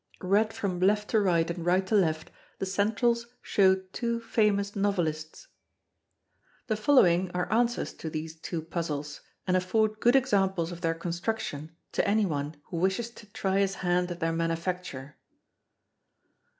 Read 0.23 0.51
from 0.51 0.79
left 0.79 1.11
to 1.11 1.19
right 1.19 1.47
and 1.51 1.63
right 1.63 1.85
to 1.85 1.93
left, 1.93 2.31
the 2.57 2.65
centrals 2.65 3.27
show 3.43 3.75
two 3.93 4.19
famous 4.19 4.75
novelists. 4.75 5.47
The 6.65 6.75
following 6.75 7.29
are 7.35 7.53
answers 7.53 7.93
to 8.01 8.09
these 8.09 8.35
two 8.39 8.63
puzzles, 8.63 9.21
and 9.45 9.55
afford 9.55 9.99
good 9.99 10.15
examples 10.15 10.71
of 10.71 10.81
their 10.81 10.95
construction 10.95 11.75
to 11.91 12.07
any 12.07 12.25
one 12.25 12.55
who 12.71 12.77
wishes 12.77 13.11
to 13.11 13.27
try 13.27 13.59
his 13.59 13.75
hand 13.85 14.09
at 14.09 14.19
their 14.19 14.33
manufacture. 14.33 15.17